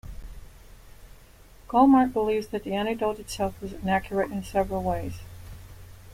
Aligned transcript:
Goldmark 1.67 2.11
believes 2.11 2.47
that 2.47 2.63
the 2.63 2.73
anecdote 2.73 3.19
itself 3.19 3.61
was 3.61 3.73
inaccurate 3.73 4.31
in 4.31 4.43
several 4.43 4.81
ways. 4.81 5.19